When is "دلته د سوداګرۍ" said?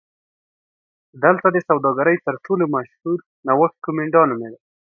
1.23-2.17